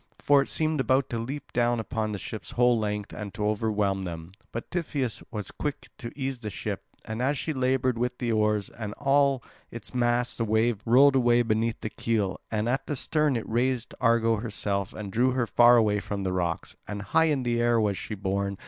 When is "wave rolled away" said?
10.43-11.43